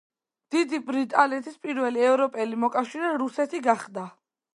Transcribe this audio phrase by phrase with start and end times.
[0.53, 4.07] დიდი ბრიტანეთის პირველი ევროპელი მოკავშირე რუსეთი გახდა.